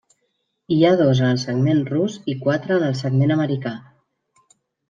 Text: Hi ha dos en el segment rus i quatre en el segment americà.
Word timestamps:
Hi 0.75 0.77
ha 0.87 0.93
dos 1.01 1.21
en 1.25 1.35
el 1.35 1.41
segment 1.43 1.83
rus 1.91 2.17
i 2.35 2.37
quatre 2.47 2.81
en 2.81 2.89
el 2.89 2.99
segment 3.05 3.37
americà. 3.37 3.79